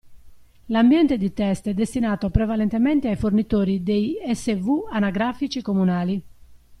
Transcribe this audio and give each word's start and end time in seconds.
L'ambiente 0.69 1.15
di 1.15 1.31
test 1.31 1.67
è 1.67 1.75
destinato 1.75 2.31
prevalentemente 2.31 3.07
ai 3.07 3.15
fornitori 3.15 3.83
dei 3.83 4.15
SW 4.33 4.85
anagrafici 4.91 5.61
comunali. 5.61 6.23